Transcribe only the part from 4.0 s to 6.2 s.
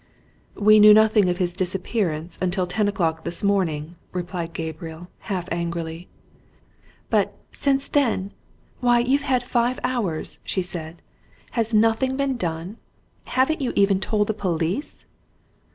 replied Gabriel, half angrily.